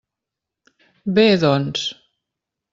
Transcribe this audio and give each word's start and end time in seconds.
Bé, 1.19 1.27
doncs. 1.45 1.87